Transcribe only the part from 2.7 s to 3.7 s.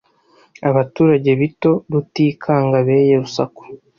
beye urusaku.